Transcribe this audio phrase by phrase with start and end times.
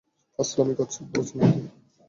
[0.39, 1.03] ফাজলামি করছেন
[1.11, 1.59] নাকি?